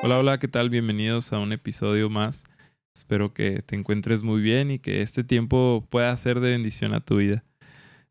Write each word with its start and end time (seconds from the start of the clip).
Hola, 0.00 0.20
hola, 0.20 0.38
¿qué 0.38 0.46
tal? 0.46 0.70
Bienvenidos 0.70 1.32
a 1.32 1.40
un 1.40 1.52
episodio 1.52 2.08
más. 2.08 2.44
Espero 2.94 3.34
que 3.34 3.62
te 3.62 3.74
encuentres 3.74 4.22
muy 4.22 4.40
bien 4.40 4.70
y 4.70 4.78
que 4.78 5.02
este 5.02 5.24
tiempo 5.24 5.84
pueda 5.90 6.16
ser 6.16 6.38
de 6.38 6.50
bendición 6.50 6.94
a 6.94 7.00
tu 7.00 7.16
vida. 7.16 7.44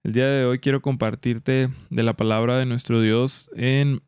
El 0.04 0.12
día 0.12 0.28
de 0.28 0.44
hoy 0.44 0.60
quiero 0.60 0.82
compartirte 0.82 1.70
de 1.90 2.04
la 2.04 2.18
palabra 2.18 2.58
de 2.58 2.66
nuestro 2.66 3.00
Dios 3.00 3.50
en 3.56 4.02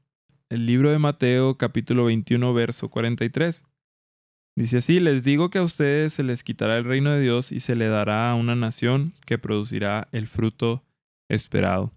el 0.49 0.65
libro 0.65 0.91
de 0.91 0.99
Mateo 0.99 1.57
capítulo 1.57 2.03
21 2.03 2.53
verso 2.53 2.89
43. 2.89 3.63
Dice 4.57 4.77
así, 4.77 4.99
les 4.99 5.23
digo 5.23 5.49
que 5.49 5.59
a 5.59 5.63
ustedes 5.63 6.11
se 6.11 6.23
les 6.23 6.43
quitará 6.43 6.75
el 6.75 6.83
reino 6.83 7.11
de 7.11 7.21
Dios 7.21 7.53
y 7.53 7.61
se 7.61 7.77
le 7.77 7.87
dará 7.87 8.29
a 8.29 8.35
una 8.35 8.57
nación 8.57 9.13
que 9.25 9.37
producirá 9.37 10.09
el 10.11 10.27
fruto 10.27 10.83
esperado. 11.29 11.93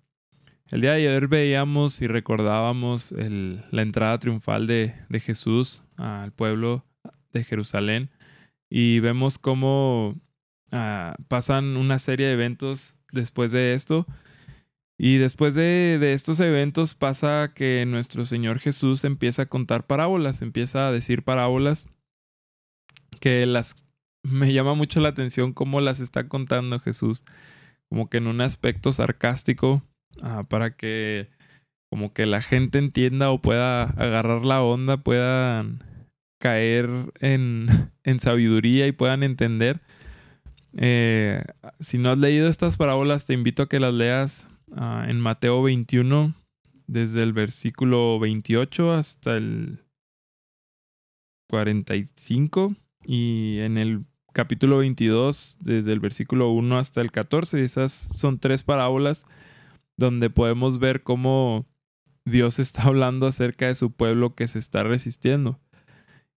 El 0.73 0.80
día 0.80 0.93
de 0.93 1.07
ayer 1.07 1.29
veíamos 1.29 2.00
y 2.00 2.06
recordábamos 2.06 3.12
la 3.12 3.83
entrada 3.83 4.19
triunfal 4.19 4.66
de, 4.66 4.95
Jesús 5.20 5.84
al 5.97 6.33
pueblo 6.33 6.83
de 7.30 7.45
Jerusalén 7.45 8.09
y 8.70 9.00
vemos 9.00 9.37
cómo 9.37 10.14
ah, 10.70 11.14
pasan 11.28 11.77
una 11.77 11.98
serie 11.98 12.27
de 12.27 12.33
eventos 12.33 12.97
después 13.12 13.52
de 13.52 13.74
esto. 13.74 14.06
Y 14.97 15.19
después 15.19 15.55
de, 15.55 15.98
de, 16.00 16.14
estos 16.14 16.41
eventos 16.41 16.95
pasa 16.95 17.52
que 17.55 17.84
nuestro 17.84 18.25
Señor 18.25 18.59
Jesús 18.59 19.05
empieza 19.05 19.42
a 19.42 19.47
contar 19.50 19.86
parábolas, 19.86 20.41
empieza 20.41 20.89
a 20.89 20.92
decir 20.92 21.23
parábolas 21.23 21.86
que 23.20 23.45
las 23.45 23.84
me 24.23 24.55
llama 24.55 24.73
mucho 24.73 25.00
la 25.00 25.11
atención 25.11 25.52
cómo 25.52 25.83
las 25.83 26.00
está 26.00 26.28
contando 26.28 26.80
Jesús, 26.80 27.25
como 27.91 28.09
que 28.09 28.16
en 28.16 28.27
un 28.27 28.41
aspecto 28.41 28.91
sarcástico, 28.91 29.83
Para 30.48 30.77
que 30.77 31.29
como 31.91 32.15
que 32.15 32.25
la 32.25 32.41
gente 32.41 32.79
entienda 32.79 33.30
o 33.30 33.43
pueda 33.43 33.83
agarrar 33.83 34.47
la 34.47 34.62
onda, 34.62 34.97
puedan 34.97 35.84
caer 36.41 36.89
en, 37.20 37.67
en 38.05 38.19
sabiduría 38.19 38.86
y 38.86 38.92
puedan 38.92 39.23
entender. 39.23 39.83
Eh, 40.75 41.45
si 41.81 41.98
no 41.98 42.11
has 42.11 42.17
leído 42.17 42.48
estas 42.48 42.78
parábolas, 42.78 43.27
te 43.27 43.34
invito 43.34 43.64
a 43.64 43.69
que 43.69 43.78
las 43.78 43.92
leas 43.92 44.48
ah, 44.75 45.05
en 45.06 45.20
Mateo 45.20 45.62
21, 45.62 46.34
desde 46.86 47.23
el 47.23 47.34
versículo 47.34 48.19
28 48.19 48.92
hasta 48.92 49.36
el 49.36 49.81
45 51.51 52.75
y 53.05 53.58
en 53.58 53.77
el 53.77 54.06
capítulo 54.33 54.79
22, 54.79 55.58
desde 55.61 55.92
el 55.92 56.01
versículo 56.01 56.51
1 56.53 56.79
hasta 56.79 57.03
el 57.03 57.12
14. 57.12 57.62
Esas 57.62 57.92
son 57.92 58.39
tres 58.39 58.62
parábolas 58.62 59.27
donde 60.03 60.31
podemos 60.31 60.78
ver 60.81 61.03
cómo 61.03 61.67
Dios 62.25 62.58
está 62.58 62.83
hablando 62.89 63.27
acerca 63.27 63.69
de 63.69 63.75
su 63.75 63.92
pueblo 63.92 64.34
que 64.34 64.48
se 64.48 64.58
está 64.58 64.83
resistiendo. 64.83 65.61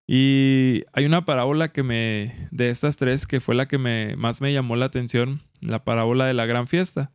Y 0.07 0.83
hay 0.93 1.05
una 1.05 1.25
parábola 1.25 1.69
que 1.69 1.81
me, 1.81 2.47
de 2.51 2.69
estas 2.69 2.95
tres, 2.95 3.25
que 3.25 3.41
fue 3.41 3.55
la 3.55 3.67
que 3.67 3.79
me, 3.79 4.15
más 4.17 4.39
me 4.39 4.53
llamó 4.53 4.75
la 4.75 4.85
atención, 4.85 5.41
la 5.61 5.83
parábola 5.83 6.27
de 6.27 6.35
la 6.35 6.45
gran 6.45 6.67
fiesta. 6.67 7.11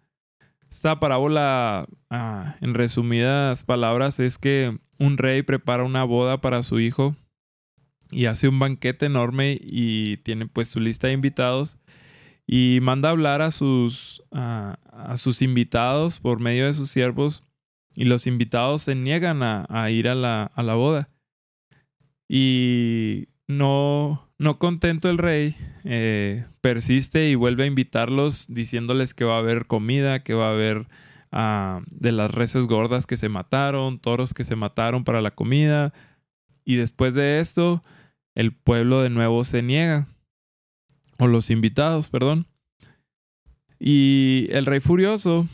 Esta 0.69 0.99
parábola, 0.99 1.87
ah, 2.11 2.57
en 2.61 2.75
resumidas 2.75 3.63
palabras, 3.63 4.19
es 4.19 4.39
que 4.39 4.77
un 4.99 5.19
rey 5.19 5.43
prepara 5.43 5.85
una 5.85 6.03
boda 6.03 6.41
para 6.41 6.65
su 6.65 6.81
hijo 6.81 7.15
y 8.11 8.27
hace 8.27 8.49
un 8.49 8.59
banquete 8.59 9.07
enorme 9.07 9.57
y 9.61 10.17
tiene 10.19 10.47
pues 10.47 10.69
su 10.69 10.81
lista 10.81 11.07
de 11.07 11.13
invitados 11.13 11.79
y 12.53 12.81
manda 12.83 13.11
hablar 13.11 13.43
a 13.43 13.53
sus, 13.53 14.25
a, 14.33 14.77
sus 15.17 15.43
invitados 15.43 16.19
por 16.19 16.41
medio 16.41 16.67
de 16.67 16.75
sus 16.75 16.91
siervos 16.91 17.43
y 17.95 18.05
los 18.05 18.27
invitados 18.27 18.83
se 18.83 18.95
niegan 18.95 19.43
a, 19.43 19.91
ir 19.91 20.09
a 20.09 20.15
la, 20.15 20.45
a 20.55 20.63
la, 20.63 20.75
boda. 20.75 21.09
Y 22.29 23.29
no, 23.49 24.31
no 24.39 24.59
contento 24.59 25.11
el 25.11 25.19
rey, 25.19 25.57
eh, 25.85 26.47
persiste 26.61 27.29
y 27.29 27.35
vuelve 27.35 27.65
a 27.65 27.67
invitarlos 27.67 28.47
diciéndoles 28.49 29.13
que 29.15 29.25
va 29.25 29.37
a 29.37 29.41
haber 29.41 29.67
comida, 29.67 30.23
que 30.23 30.35
va 30.35 30.49
a 30.49 30.53
haber 30.53 30.87
ah, 31.33 31.81
de 31.91 32.13
las 32.13 32.31
reses 32.31 32.67
gordas 32.67 33.07
que 33.07 33.17
se 33.17 33.29
mataron, 33.29 33.99
toros 33.99 34.35
que 34.35 34.45
se 34.45 34.57
mataron 34.57 35.05
para 35.05 35.21
la 35.21 35.33
comida. 35.33 35.93
Y 36.65 36.77
después 36.77 37.15
de 37.15 37.41
esto, 37.41 37.83
el 38.35 38.53
pueblo 38.53 39.03
de 39.03 39.11
nuevo 39.11 39.45
se 39.45 39.63
niega 39.63 40.07
o 41.19 41.27
los 41.27 41.51
invitados, 41.51 42.09
perdón. 42.09 42.47
Y 43.81 44.47
el 44.51 44.67
rey 44.67 44.81
furioso 44.81 45.49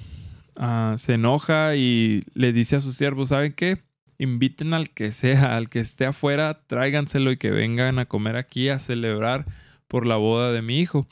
ah, 0.57 0.97
se 0.99 1.15
enoja 1.15 1.77
y 1.77 2.23
le 2.35 2.53
dice 2.53 2.77
a 2.77 2.81
sus 2.81 2.97
siervos, 2.97 3.29
¿saben 3.29 3.53
qué? 3.53 3.79
Inviten 4.19 4.75
al 4.75 4.91
que 4.91 5.13
sea, 5.13 5.57
al 5.57 5.69
que 5.69 5.79
esté 5.79 6.07
afuera, 6.07 6.61
tráiganselo 6.67 7.31
y 7.31 7.37
que 7.37 7.51
vengan 7.51 7.99
a 7.99 8.07
comer 8.07 8.37
aquí 8.37 8.69
a 8.69 8.79
celebrar 8.79 9.47
por 9.89 10.05
la 10.05 10.17
boda 10.17 10.53
de 10.53 10.61
mi 10.61 10.81
hijo. 10.81 11.07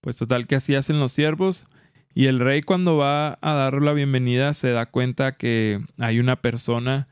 Pues 0.00 0.16
total 0.16 0.46
que 0.46 0.56
así 0.56 0.74
hacen 0.74 0.98
los 0.98 1.12
siervos. 1.12 1.66
Y 2.14 2.26
el 2.26 2.40
rey 2.40 2.62
cuando 2.62 2.96
va 2.96 3.38
a 3.42 3.52
dar 3.52 3.80
la 3.82 3.92
bienvenida 3.92 4.54
se 4.54 4.70
da 4.70 4.86
cuenta 4.86 5.36
que 5.36 5.80
hay 6.00 6.18
una 6.18 6.36
persona 6.40 7.08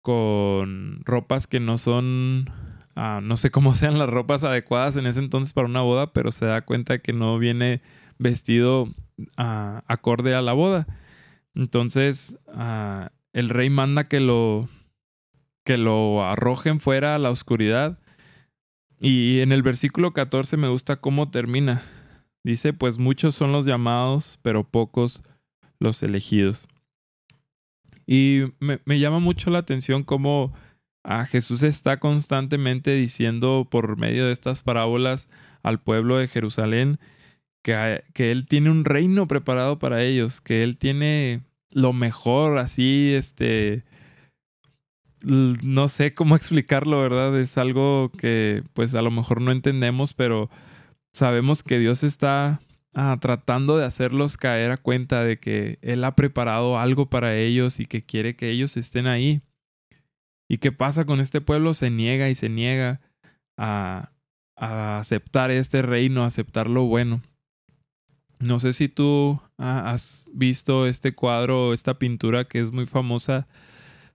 con 0.00 1.00
ropas 1.04 1.46
que 1.46 1.60
no 1.60 1.76
son 1.78 2.48
Ah, 2.94 3.20
no 3.22 3.36
sé 3.36 3.50
cómo 3.50 3.74
sean 3.74 3.98
las 3.98 4.08
ropas 4.08 4.44
adecuadas 4.44 4.96
en 4.96 5.06
ese 5.06 5.20
entonces 5.20 5.52
para 5.52 5.68
una 5.68 5.82
boda, 5.82 6.12
pero 6.12 6.32
se 6.32 6.46
da 6.46 6.62
cuenta 6.62 6.98
que 6.98 7.12
no 7.12 7.38
viene 7.38 7.80
vestido 8.22 8.88
ah, 9.36 9.82
acorde 9.86 10.34
a 10.34 10.42
la 10.42 10.52
boda. 10.52 10.86
Entonces, 11.54 12.36
ah, 12.48 13.10
el 13.32 13.48
rey 13.48 13.70
manda 13.70 14.08
que 14.08 14.20
lo, 14.20 14.68
que 15.64 15.76
lo 15.76 16.24
arrojen 16.24 16.80
fuera 16.80 17.14
a 17.14 17.18
la 17.18 17.30
oscuridad. 17.30 17.98
Y 19.00 19.40
en 19.40 19.52
el 19.52 19.62
versículo 19.62 20.12
14 20.12 20.56
me 20.56 20.68
gusta 20.68 20.96
cómo 20.96 21.30
termina. 21.30 21.82
Dice, 22.44 22.72
pues 22.72 22.98
muchos 22.98 23.34
son 23.34 23.52
los 23.52 23.66
llamados, 23.66 24.38
pero 24.42 24.64
pocos 24.64 25.22
los 25.78 26.02
elegidos. 26.02 26.68
Y 28.06 28.44
me, 28.60 28.80
me 28.84 28.98
llama 28.98 29.18
mucho 29.18 29.50
la 29.50 29.58
atención 29.58 30.02
cómo 30.02 30.52
a 31.04 31.26
Jesús 31.26 31.62
está 31.62 31.98
constantemente 31.98 32.94
diciendo 32.94 33.66
por 33.70 33.96
medio 33.96 34.26
de 34.26 34.32
estas 34.32 34.62
parábolas 34.62 35.28
al 35.62 35.80
pueblo 35.80 36.16
de 36.16 36.28
Jerusalén 36.28 36.98
que, 37.62 38.04
que, 38.14 38.32
Él 38.32 38.46
tiene 38.46 38.70
un 38.70 38.84
reino 38.84 39.26
preparado 39.28 39.78
para 39.78 40.02
ellos, 40.02 40.40
que 40.40 40.62
Él 40.62 40.76
tiene 40.76 41.42
lo 41.70 41.92
mejor, 41.92 42.58
así, 42.58 43.12
este, 43.14 43.84
no 45.24 45.88
sé 45.88 46.14
cómo 46.14 46.36
explicarlo, 46.36 47.00
¿verdad? 47.00 47.38
Es 47.38 47.58
algo 47.58 48.10
que 48.16 48.62
pues 48.74 48.94
a 48.94 49.02
lo 49.02 49.10
mejor 49.10 49.40
no 49.40 49.52
entendemos, 49.52 50.14
pero 50.14 50.50
sabemos 51.12 51.62
que 51.62 51.78
Dios 51.78 52.02
está 52.02 52.60
ah, 52.94 53.16
tratando 53.20 53.76
de 53.76 53.84
hacerlos 53.84 54.36
caer 54.36 54.70
a 54.70 54.76
cuenta 54.76 55.24
de 55.24 55.38
que 55.38 55.78
Él 55.82 56.04
ha 56.04 56.14
preparado 56.14 56.78
algo 56.78 57.06
para 57.06 57.36
ellos 57.36 57.80
y 57.80 57.86
que 57.86 58.04
quiere 58.04 58.36
que 58.36 58.50
ellos 58.50 58.76
estén 58.76 59.06
ahí. 59.06 59.42
¿Y 60.48 60.58
qué 60.58 60.72
pasa 60.72 61.06
con 61.06 61.20
este 61.20 61.40
pueblo? 61.40 61.72
Se 61.72 61.90
niega 61.90 62.28
y 62.28 62.34
se 62.34 62.48
niega 62.48 63.00
a, 63.56 64.10
aceptar 64.56 65.50
este 65.50 65.82
reino, 65.82 66.22
a 66.22 66.26
aceptar 66.26 66.68
lo 66.68 66.84
bueno. 66.84 67.22
No 68.42 68.58
sé 68.58 68.72
si 68.72 68.88
tú 68.88 69.40
has 69.56 70.28
visto 70.32 70.86
este 70.86 71.14
cuadro, 71.14 71.72
esta 71.72 71.98
pintura 71.98 72.44
que 72.44 72.58
es 72.58 72.72
muy 72.72 72.86
famosa, 72.86 73.46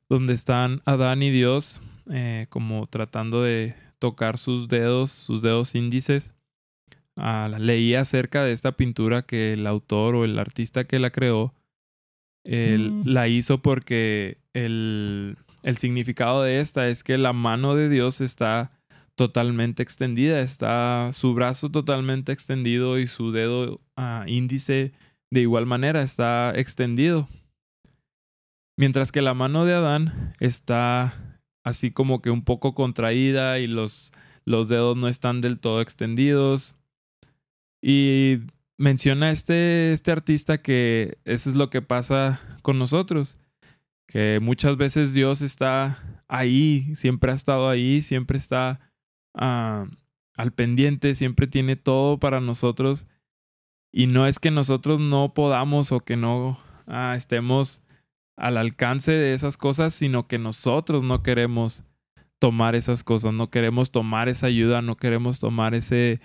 donde 0.09 0.33
están 0.33 0.81
Adán 0.85 1.23
y 1.23 1.31
Dios 1.31 1.81
eh, 2.09 2.45
como 2.49 2.87
tratando 2.87 3.41
de 3.41 3.75
tocar 3.99 4.37
sus 4.37 4.67
dedos, 4.67 5.11
sus 5.11 5.41
dedos 5.41 5.75
índices. 5.75 6.33
Ah, 7.16 7.49
leí 7.57 7.95
acerca 7.95 8.43
de 8.43 8.51
esta 8.51 8.73
pintura 8.73 9.21
que 9.21 9.53
el 9.53 9.66
autor 9.66 10.16
o 10.16 10.25
el 10.25 10.37
artista 10.37 10.83
que 10.83 10.99
la 10.99 11.09
creó, 11.09 11.53
él 12.43 12.91
mm. 12.91 13.03
la 13.05 13.28
hizo 13.28 13.61
porque 13.61 14.37
el, 14.53 15.37
el 15.63 15.78
significado 15.78 16.43
de 16.43 16.59
esta 16.59 16.90
es 16.90 17.03
que 17.03 17.17
la 17.17 17.34
mano 17.34 17.75
de 17.75 17.90
Dios 17.90 18.22
está 18.22 18.77
totalmente 19.17 19.84
extendida, 19.84 20.40
está 20.40 21.09
su 21.11 21.34
brazo 21.34 21.69
totalmente 21.69 22.31
extendido 22.31 22.99
y 22.99 23.08
su 23.08 23.31
dedo 23.34 23.81
ah, 23.97 24.23
índice 24.28 24.93
de 25.31 25.41
igual 25.41 25.66
manera 25.66 26.03
está 26.03 26.53
extendido. 26.55 27.28
Mientras 28.78 29.11
que 29.11 29.22
la 29.22 29.34
mano 29.34 29.66
de 29.66 29.73
Adán 29.73 30.34
está 30.40 31.41
así 31.66 31.91
como 31.91 32.22
que 32.22 32.29
un 32.29 32.43
poco 32.43 32.75
contraída 32.75 33.59
y 33.59 33.67
los, 33.67 34.14
los 34.46 34.67
dedos 34.67 34.96
no 34.96 35.08
están 35.08 35.41
del 35.41 35.59
todo 35.59 35.81
extendidos. 35.81 36.75
Y 37.81 38.41
menciona 38.78 39.31
este, 39.31 39.93
este 39.93 40.11
artista 40.11 40.61
que 40.61 41.17
eso 41.25 41.49
es 41.49 41.55
lo 41.55 41.69
que 41.69 41.81
pasa 41.81 42.40
con 42.61 42.78
nosotros 42.78 43.40
que 44.08 44.40
muchas 44.41 44.78
veces 44.78 45.14
Dios 45.14 45.41
está 45.41 46.23
ahí, 46.28 46.96
siempre 46.96 47.31
ha 47.31 47.35
estado 47.35 47.69
ahí, 47.69 48.02
siempre 48.02 48.37
está 48.37 48.79
ah, 49.37 49.85
al 50.35 50.51
pendiente, 50.51 51.16
siempre 51.16 51.47
tiene 51.47 51.75
todo 51.75 52.19
para 52.19 52.41
nosotros. 52.41 53.07
Y 53.91 54.07
no 54.07 54.28
es 54.28 54.39
que 54.39 54.51
nosotros 54.51 54.99
no 54.99 55.34
podamos 55.34 55.91
o 55.91 56.01
que 56.01 56.17
no 56.17 56.59
ah, 56.85 57.16
estemos 57.16 57.81
al 58.35 58.57
alcance 58.57 59.11
de 59.11 59.34
esas 59.34 59.57
cosas, 59.57 59.93
sino 59.93 60.28
que 60.28 60.37
nosotros 60.37 61.03
no 61.03 61.23
queremos 61.23 61.84
tomar 62.39 62.75
esas 62.75 63.03
cosas, 63.03 63.34
no 63.34 63.49
queremos 63.49 63.91
tomar 63.91 64.29
esa 64.29 64.47
ayuda, 64.47 64.81
no 64.81 64.95
queremos 64.95 65.40
tomar 65.40 65.73
ese, 65.73 66.22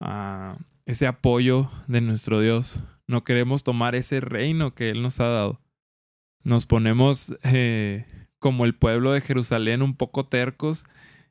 ah, 0.00 0.56
ese 0.86 1.06
apoyo 1.06 1.70
de 1.88 2.00
nuestro 2.00 2.40
Dios, 2.40 2.80
no 3.08 3.24
queremos 3.24 3.64
tomar 3.64 3.94
ese 3.94 4.20
reino 4.20 4.74
que 4.74 4.90
Él 4.90 5.02
nos 5.02 5.18
ha 5.18 5.26
dado. 5.26 5.60
Nos 6.44 6.66
ponemos 6.66 7.32
eh, 7.42 8.06
como 8.38 8.64
el 8.64 8.74
pueblo 8.74 9.12
de 9.12 9.20
Jerusalén 9.20 9.82
un 9.82 9.96
poco 9.96 10.26
tercos 10.26 10.84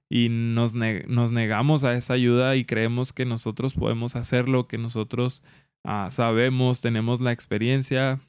y 0.09 0.29
nos, 0.29 0.73
negamos 0.73 1.83
a 1.83 1.95
esa 1.95 2.13
ayuda 2.13 2.55
y 2.55 2.65
creemos 2.65 3.13
que 3.13 3.25
nosotros 3.25 3.73
podemos 3.73 4.15
hacerlo, 4.15 4.67
que 4.67 4.77
nosotros 4.77 5.43
ah, 5.83 6.09
sabemos, 6.11 6.81
tenemos 6.81 7.21
la 7.21 7.31
experiencia 7.31 8.19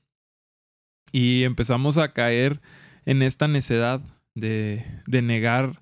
y 1.12 1.44
empezamos 1.44 1.98
a 1.98 2.12
caer 2.12 2.60
en 3.06 3.22
esta 3.22 3.48
necedad 3.48 4.00
de, 4.34 4.84
de 5.06 5.22
negar 5.22 5.80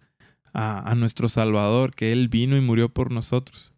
a, 0.58 0.94
nuestro 0.94 1.28
Salvador, 1.28 1.94
que 1.94 2.12
Él 2.12 2.28
vino 2.28 2.56
y 2.56 2.62
murió 2.62 2.88
por 2.88 3.12
nosotros. 3.12 3.74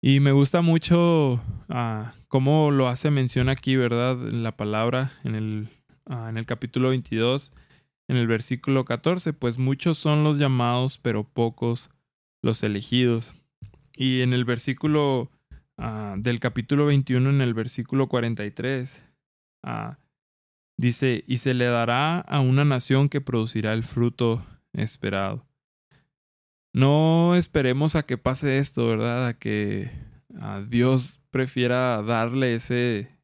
Y 0.00 0.20
me 0.20 0.30
gusta 0.30 0.60
mucho 0.60 1.40
ah, 1.68 2.14
cómo 2.28 2.70
lo 2.70 2.86
hace 2.86 3.10
mención 3.10 3.48
aquí, 3.48 3.74
¿verdad? 3.74 4.28
En 4.28 4.44
la 4.44 4.56
palabra, 4.56 5.14
en 5.24 5.34
el, 5.34 5.68
ah, 6.06 6.28
en 6.28 6.38
el 6.38 6.46
capítulo 6.46 6.90
22, 6.90 7.50
en 8.08 8.16
el 8.16 8.26
versículo 8.26 8.84
14, 8.84 9.32
pues 9.32 9.58
muchos 9.58 9.98
son 9.98 10.24
los 10.24 10.38
llamados, 10.38 10.98
pero 10.98 11.24
pocos 11.24 11.90
los 12.42 12.62
elegidos. 12.62 13.34
Y 13.96 14.22
en 14.22 14.32
el 14.32 14.44
versículo 14.44 15.30
ah, 15.78 16.14
del 16.18 16.40
capítulo 16.40 16.86
21, 16.86 17.30
en 17.30 17.40
el 17.40 17.54
versículo 17.54 18.08
43, 18.08 19.02
dice, 20.76 21.24
y 21.26 21.38
se 21.38 21.54
le 21.54 21.66
dará 21.66 22.20
a 22.20 22.40
una 22.40 22.64
nación 22.64 23.08
que 23.08 23.20
producirá 23.20 23.72
el 23.72 23.82
fruto 23.82 24.44
esperado. 24.72 25.46
No 26.72 27.34
esperemos 27.34 27.96
a 27.96 28.04
que 28.04 28.18
pase 28.18 28.58
esto, 28.58 28.86
¿verdad? 28.86 29.26
A 29.26 29.38
que 29.38 29.90
a 30.38 30.60
Dios 30.60 31.20
prefiera 31.30 32.02
darle 32.02 32.54
ese, 32.54 33.18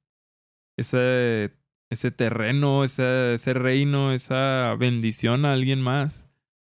ese, 0.78 1.52
ese 1.92 2.10
terreno, 2.10 2.84
ese, 2.84 3.38
reino, 3.54 4.12
esa 4.12 4.74
bendición 4.78 5.44
a 5.44 5.52
alguien 5.52 5.80
más 5.80 6.26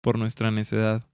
por 0.01 0.17
nuestra 0.17 0.51
necedad. 0.51 1.05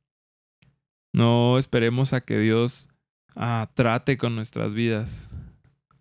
No 1.14 1.58
esperemos 1.58 2.14
a 2.14 2.22
que 2.22 2.38
Dios 2.40 2.90
ah, 3.36 3.70
trate 3.74 4.18
con 4.18 4.36
nuestras 4.36 4.74
vidas. 4.74 5.30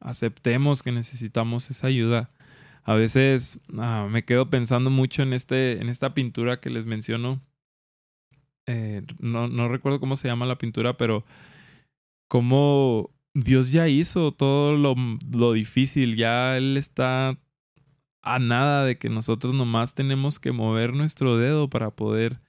Aceptemos 0.01 0.83
que 0.83 0.93
necesitamos 0.93 1.71
esa 1.71 1.87
ayuda. 1.87 2.31
A 2.85 2.95
veces 2.95 3.59
ah, 3.79 4.09
me 4.11 4.25
quedo 4.25 4.51
pensando 4.51 4.91
mucho 4.91 5.23
en, 5.23 5.33
este, 5.33 5.81
en 5.81 5.89
esta 5.89 6.15
pintura 6.15 6.61
que 6.61 6.71
les 6.71 6.87
menciono 6.87 7.41
eh, 8.67 9.03
no, 9.19 9.49
no 9.49 9.69
recuerdo 9.69 9.99
cómo 9.99 10.17
se 10.17 10.29
llama 10.29 10.47
la 10.47 10.59
pintura, 10.59 10.97
pero 10.97 11.25
como 12.29 13.11
Dios 13.35 13.73
ya 13.73 13.89
hizo 13.89 14.33
todo 14.33 14.75
lo, 14.75 14.95
lo 15.31 15.53
difícil, 15.53 16.17
ya 16.17 16.57
Él 16.57 16.77
está 16.77 17.39
a 18.23 18.39
nada 18.39 18.85
de 18.85 18.99
que 18.99 19.09
nosotros 19.09 19.53
nomás 19.55 19.95
tenemos 19.95 20.39
que 20.39 20.53
mover 20.53 20.95
nuestro 20.95 21.37
dedo 21.37 21.69
para 21.69 21.91
poder 21.91 22.41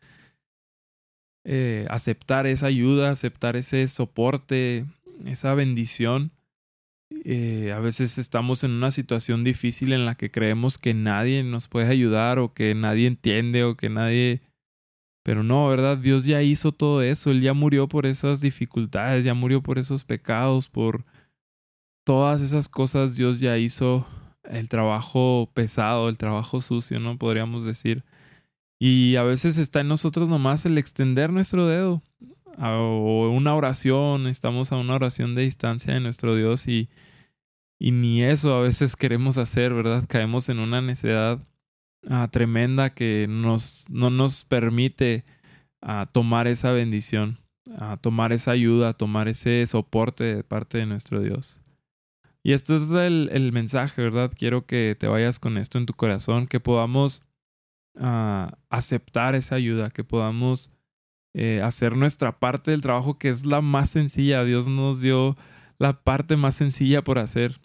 eh, 1.45 1.87
aceptar 1.89 2.47
esa 2.47 2.67
ayuda, 2.67 3.11
aceptar 3.11 3.55
ese 3.55 3.87
soporte, 3.87 4.85
esa 5.25 5.53
bendición. 5.55 6.31
Eh, 7.25 7.71
a 7.71 7.79
veces 7.79 8.17
estamos 8.17 8.63
en 8.63 8.71
una 8.71 8.91
situación 8.91 9.43
difícil 9.43 9.93
en 9.93 10.05
la 10.05 10.15
que 10.15 10.31
creemos 10.31 10.77
que 10.77 10.93
nadie 10.93 11.43
nos 11.43 11.67
puede 11.67 11.87
ayudar 11.87 12.39
o 12.39 12.53
que 12.53 12.75
nadie 12.75 13.07
entiende 13.07 13.63
o 13.63 13.75
que 13.75 13.89
nadie 13.89 14.41
pero 15.23 15.41
no, 15.41 15.67
¿verdad? 15.69 15.97
Dios 15.97 16.25
ya 16.25 16.41
hizo 16.41 16.73
todo 16.73 17.01
eso, 17.01 17.31
Él 17.31 17.41
ya 17.41 17.53
murió 17.53 17.87
por 17.87 18.05
esas 18.05 18.41
dificultades, 18.41 19.23
ya 19.23 19.33
murió 19.33 19.63
por 19.63 19.79
esos 19.79 20.03
pecados, 20.03 20.67
por 20.67 21.05
todas 22.05 22.41
esas 22.41 22.67
cosas, 22.67 23.15
Dios 23.15 23.39
ya 23.39 23.57
hizo 23.57 24.05
el 24.53 24.69
trabajo 24.69 25.49
pesado, 25.53 26.09
el 26.09 26.17
trabajo 26.17 26.61
sucio, 26.61 26.99
¿no? 26.99 27.17
Podríamos 27.17 27.65
decir. 27.65 28.03
Y 28.79 29.15
a 29.15 29.23
veces 29.23 29.57
está 29.57 29.81
en 29.81 29.87
nosotros 29.87 30.29
nomás 30.29 30.65
el 30.65 30.77
extender 30.77 31.31
nuestro 31.31 31.67
dedo 31.67 32.01
o 32.59 33.29
una 33.29 33.55
oración, 33.55 34.27
estamos 34.27 34.71
a 34.71 34.77
una 34.77 34.95
oración 34.95 35.35
de 35.35 35.43
distancia 35.43 35.93
de 35.93 35.99
nuestro 35.99 36.35
Dios 36.35 36.67
y, 36.67 36.89
y 37.79 37.91
ni 37.91 38.23
eso 38.23 38.53
a 38.53 38.61
veces 38.61 38.95
queremos 38.95 39.37
hacer, 39.37 39.73
¿verdad? 39.73 40.05
Caemos 40.07 40.49
en 40.49 40.59
una 40.59 40.81
necedad 40.81 41.39
Ah, 42.09 42.27
tremenda 42.29 42.93
que 42.93 43.27
nos, 43.29 43.85
no 43.89 44.09
nos 44.09 44.43
permite 44.43 45.23
ah, 45.81 46.09
tomar 46.11 46.47
esa 46.47 46.73
bendición, 46.73 47.39
tomar 48.01 48.33
esa 48.33 48.51
ayuda, 48.51 48.93
tomar 48.93 49.29
ese 49.29 49.65
soporte 49.67 50.23
de 50.35 50.43
parte 50.43 50.77
de 50.79 50.85
nuestro 50.85 51.21
Dios. 51.21 51.61
Y 52.43 52.53
esto 52.53 52.75
es 52.75 52.91
el, 52.91 53.29
el 53.31 53.51
mensaje, 53.51 54.01
¿verdad? 54.01 54.31
Quiero 54.37 54.65
que 54.65 54.95
te 54.99 55.07
vayas 55.07 55.39
con 55.39 55.57
esto 55.57 55.77
en 55.77 55.85
tu 55.85 55.93
corazón, 55.93 56.47
que 56.47 56.59
podamos 56.59 57.21
ah, 57.97 58.57
aceptar 58.69 59.35
esa 59.35 59.55
ayuda, 59.55 59.89
que 59.89 60.03
podamos 60.03 60.71
eh, 61.33 61.61
hacer 61.63 61.95
nuestra 61.95 62.39
parte 62.39 62.71
del 62.71 62.81
trabajo 62.81 63.17
que 63.17 63.29
es 63.29 63.45
la 63.45 63.61
más 63.61 63.89
sencilla. 63.89 64.43
Dios 64.43 64.67
nos 64.67 65.01
dio 65.01 65.37
la 65.79 66.03
parte 66.03 66.35
más 66.35 66.55
sencilla 66.55 67.03
por 67.03 67.17
hacer. 67.17 67.61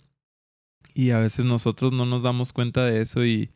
Y 0.94 1.10
a 1.10 1.19
veces 1.19 1.44
nosotros 1.44 1.92
no 1.92 2.06
nos 2.06 2.22
damos 2.22 2.52
cuenta 2.52 2.84
de 2.84 3.02
eso 3.02 3.25
y, 3.25 3.50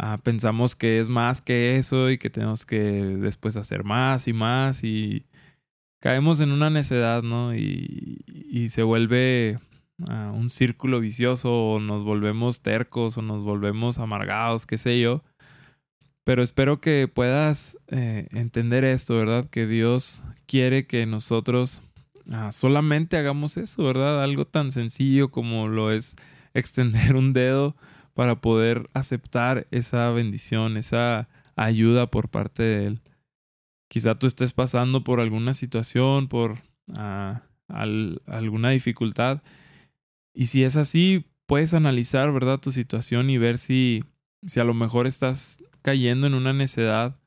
Ah, 0.00 0.16
pensamos 0.22 0.76
que 0.76 1.00
es 1.00 1.08
más 1.08 1.40
que 1.40 1.76
eso 1.76 2.08
y 2.08 2.18
que 2.18 2.30
tenemos 2.30 2.64
que 2.64 2.78
después 2.78 3.56
hacer 3.56 3.82
más 3.82 4.28
y 4.28 4.32
más 4.32 4.84
y 4.84 5.26
caemos 6.00 6.38
en 6.38 6.52
una 6.52 6.70
necedad, 6.70 7.24
¿no? 7.24 7.52
Y, 7.52 8.24
y 8.28 8.68
se 8.68 8.84
vuelve 8.84 9.58
un 9.98 10.48
círculo 10.50 11.00
vicioso 11.00 11.52
o 11.52 11.80
nos 11.80 12.04
volvemos 12.04 12.62
tercos 12.62 13.18
o 13.18 13.22
nos 13.22 13.42
volvemos 13.42 13.98
amargados, 13.98 14.66
qué 14.66 14.78
sé 14.78 15.00
yo. 15.00 15.22
Pero 16.24 16.42
espero 16.42 16.80
que 16.80 17.08
puedas 17.12 17.78
eh, 17.88 18.28
entender 18.32 18.84
esto, 18.84 19.16
¿verdad? 19.16 19.48
Que 19.48 19.66
Dios 19.66 20.22
quiere 20.46 20.86
que 20.86 21.06
nosotros 21.06 21.82
ah, 22.30 22.52
solamente 22.52 23.16
hagamos 23.16 23.56
eso, 23.56 23.82
¿verdad? 23.82 24.22
Algo 24.22 24.44
tan 24.44 24.70
sencillo 24.70 25.30
como 25.30 25.68
lo 25.68 25.90
es 25.90 26.16
extender 26.54 27.16
un 27.16 27.32
dedo 27.32 27.76
para 28.14 28.40
poder 28.40 28.86
aceptar 28.94 29.66
esa 29.70 30.10
bendición, 30.10 30.76
esa 30.76 31.28
ayuda 31.56 32.10
por 32.10 32.28
parte 32.28 32.62
de 32.62 32.86
Él. 32.86 33.00
Quizá 33.88 34.18
tú 34.18 34.26
estés 34.26 34.52
pasando 34.52 35.02
por 35.04 35.20
alguna 35.20 35.54
situación, 35.54 36.28
por 36.28 36.58
ah, 36.98 37.42
alguna 37.68 38.70
dificultad. 38.70 39.40
Y 40.38 40.46
si 40.46 40.62
es 40.62 40.76
así, 40.76 41.24
puedes 41.46 41.74
analizar, 41.74 42.32
¿verdad?, 42.32 42.60
tu 42.60 42.70
situación 42.70 43.28
y 43.28 43.38
ver 43.38 43.58
si, 43.58 44.04
si 44.46 44.60
a 44.60 44.64
lo 44.64 44.72
mejor 44.72 45.08
estás 45.08 45.58
cayendo 45.82 46.28
en 46.28 46.34
una 46.34 46.52
necedad 46.52 47.18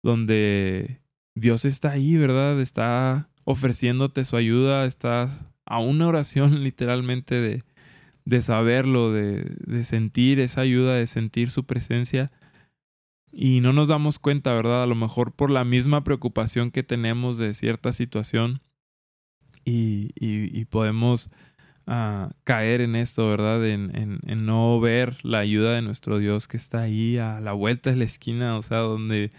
donde 0.00 1.00
Dios 1.34 1.64
está 1.64 1.90
ahí, 1.90 2.16
¿verdad? 2.16 2.60
Está 2.60 3.28
ofreciéndote 3.42 4.24
su 4.24 4.36
ayuda, 4.36 4.86
estás 4.86 5.44
a 5.66 5.80
una 5.80 6.06
oración 6.06 6.62
literalmente 6.62 7.34
de, 7.34 7.64
de 8.24 8.42
saberlo, 8.42 9.10
de, 9.10 9.56
de 9.66 9.82
sentir 9.82 10.38
esa 10.38 10.60
ayuda, 10.60 10.94
de 10.94 11.08
sentir 11.08 11.50
su 11.50 11.64
presencia. 11.64 12.30
Y 13.32 13.60
no 13.60 13.72
nos 13.72 13.88
damos 13.88 14.20
cuenta, 14.20 14.54
¿verdad? 14.54 14.84
A 14.84 14.86
lo 14.86 14.94
mejor 14.94 15.32
por 15.32 15.50
la 15.50 15.64
misma 15.64 16.04
preocupación 16.04 16.70
que 16.70 16.84
tenemos 16.84 17.38
de 17.38 17.54
cierta 17.54 17.92
situación 17.92 18.60
y, 19.64 20.10
y, 20.16 20.64
podemos 20.66 21.30
ah, 21.86 22.30
caer 22.44 22.80
en 22.80 22.96
esto, 22.96 23.28
¿verdad? 23.28 23.66
En, 23.66 24.20
no 24.44 24.80
ver 24.80 25.24
la 25.24 25.38
ayuda 25.38 25.74
de 25.74 25.82
nuestro 25.82 26.18
Dios 26.18 26.48
que 26.48 26.56
está 26.56 26.82
ahí 26.82 27.18
a 27.18 27.40
la 27.40 27.52
vuelta 27.52 27.90
de 27.90 27.96
la 27.96 28.04
esquina, 28.04 28.56
o 28.56 28.62
sea, 28.62 28.78
donde 28.78 29.32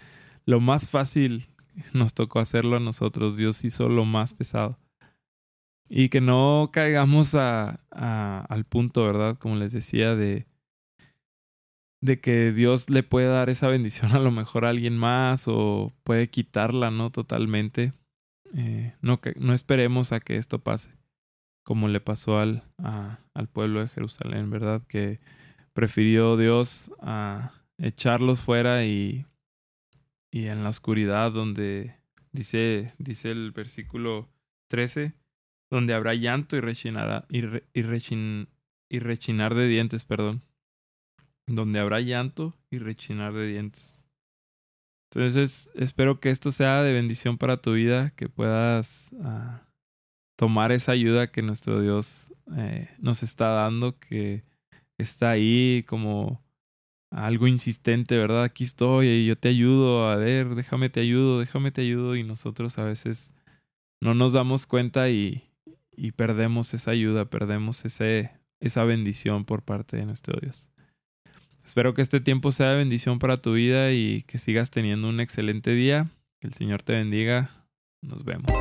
lo 0.46 0.60
más 0.60 0.88
fácil 0.88 1.48
nos 1.92 2.14
tocó 2.14 2.40
hacerlo 2.40 2.76
a 2.76 2.80
nosotros, 2.80 3.36
Dios 3.36 3.64
hizo 3.64 3.88
lo 3.88 4.04
más 4.04 4.34
pesado. 4.34 4.78
Y 5.88 6.08
que 6.08 6.20
no 6.20 6.70
caigamos 6.72 7.34
a, 7.34 7.78
al 7.90 8.64
punto, 8.64 9.04
¿verdad? 9.04 9.36
Como 9.38 9.56
les 9.56 9.72
decía, 9.72 10.14
de, 10.16 10.46
de 12.00 12.20
que 12.20 12.52
Dios 12.52 12.90
le 12.90 13.02
puede 13.02 13.28
dar 13.28 13.50
esa 13.50 13.68
bendición 13.68 14.12
a 14.12 14.18
lo 14.18 14.30
mejor 14.30 14.64
a 14.64 14.70
alguien 14.70 14.96
más 14.96 15.44
o 15.46 15.92
puede 16.02 16.28
quitarla, 16.28 16.90
¿no? 16.90 17.10
Totalmente. 17.10 17.92
Eh, 18.56 18.94
no, 19.00 19.20
no 19.36 19.52
esperemos 19.52 20.12
a 20.12 20.20
que 20.20 20.36
esto 20.36 20.60
pase, 20.60 20.90
como 21.64 21.88
le 21.88 22.00
pasó 22.00 22.38
al, 22.38 22.62
al 22.78 23.48
pueblo 23.48 23.80
de 23.80 23.88
Jerusalén, 23.88 24.50
¿verdad? 24.50 24.82
Que 24.86 25.18
prefirió 25.72 26.36
Dios 26.36 26.90
a 27.00 27.52
echarlos 27.78 28.42
fuera 28.42 28.84
y, 28.84 29.26
y 30.30 30.46
en 30.46 30.62
la 30.62 30.70
oscuridad 30.70 31.32
donde 31.32 31.96
dice, 32.32 32.94
dice 32.98 33.30
el 33.30 33.52
versículo 33.52 34.28
13, 34.68 35.14
donde 35.70 35.94
habrá 35.94 36.14
llanto 36.14 36.56
y, 36.56 36.60
rechinada, 36.60 37.26
y, 37.28 37.44
y, 37.44 38.48
y 38.90 38.98
rechinar 38.98 39.54
de 39.54 39.66
dientes, 39.66 40.04
perdón. 40.04 40.42
Donde 41.46 41.80
habrá 41.80 42.00
llanto 42.00 42.56
y 42.70 42.78
rechinar 42.78 43.32
de 43.32 43.46
dientes. 43.46 44.06
Entonces 45.10 45.70
espero 45.74 46.20
que 46.20 46.30
esto 46.30 46.50
sea 46.52 46.82
de 46.82 46.92
bendición 46.92 47.38
para 47.38 47.58
tu 47.58 47.74
vida, 47.74 48.10
que 48.16 48.28
puedas 48.28 49.10
ah, 49.22 49.62
tomar 50.36 50.72
esa 50.72 50.92
ayuda 50.92 51.30
que 51.30 51.42
nuestro 51.42 51.80
Dios 51.80 52.32
eh, 52.56 52.88
nos 52.98 53.22
está 53.22 53.48
dando, 53.48 53.98
que 53.98 54.42
está 54.98 55.30
ahí 55.30 55.84
como 55.86 56.42
algo 57.10 57.46
insistente, 57.46 58.18
¿verdad? 58.18 58.42
Aquí 58.42 58.64
estoy 58.64 59.08
y 59.08 59.26
yo 59.26 59.36
te 59.36 59.48
ayudo, 59.48 60.08
a 60.08 60.16
ver, 60.16 60.54
déjame 60.54 60.90
te 60.90 61.00
ayudo, 61.00 61.40
déjame 61.40 61.70
te 61.70 61.82
ayudo 61.82 62.16
y 62.16 62.24
nosotros 62.24 62.78
a 62.78 62.84
veces 62.84 63.32
no 64.00 64.14
nos 64.14 64.32
damos 64.32 64.66
cuenta 64.66 65.08
y, 65.10 65.44
y 65.96 66.12
perdemos 66.12 66.74
esa 66.74 66.90
ayuda, 66.90 67.24
perdemos 67.26 67.84
ese, 67.84 68.32
esa 68.60 68.84
bendición 68.84 69.44
por 69.44 69.62
parte 69.62 69.96
de 69.96 70.06
nuestro 70.06 70.38
Dios. 70.40 70.70
Espero 71.64 71.94
que 71.94 72.02
este 72.02 72.20
tiempo 72.20 72.52
sea 72.52 72.70
de 72.70 72.76
bendición 72.76 73.18
para 73.18 73.38
tu 73.38 73.54
vida 73.54 73.92
y 73.92 74.22
que 74.22 74.38
sigas 74.38 74.70
teniendo 74.70 75.08
un 75.08 75.20
excelente 75.20 75.70
día. 75.70 76.10
Que 76.40 76.48
el 76.48 76.52
Señor 76.52 76.82
te 76.82 76.92
bendiga. 76.92 77.50
Nos 78.02 78.24
vemos. 78.24 78.52